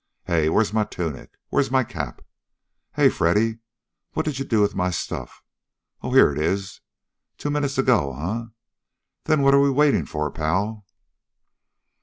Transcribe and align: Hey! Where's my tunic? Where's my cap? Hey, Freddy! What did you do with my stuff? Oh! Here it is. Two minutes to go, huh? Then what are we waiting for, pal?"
Hey! 0.23 0.49
Where's 0.49 0.73
my 0.73 0.83
tunic? 0.83 1.33
Where's 1.49 1.69
my 1.69 1.83
cap? 1.83 2.23
Hey, 2.95 3.07
Freddy! 3.07 3.59
What 4.13 4.25
did 4.25 4.39
you 4.39 4.45
do 4.45 4.59
with 4.59 4.73
my 4.73 4.89
stuff? 4.89 5.43
Oh! 6.01 6.11
Here 6.11 6.31
it 6.31 6.39
is. 6.39 6.81
Two 7.37 7.51
minutes 7.51 7.75
to 7.75 7.83
go, 7.83 8.11
huh? 8.13 8.45
Then 9.25 9.43
what 9.43 9.53
are 9.53 9.61
we 9.61 9.69
waiting 9.69 10.07
for, 10.07 10.31
pal?" 10.31 10.87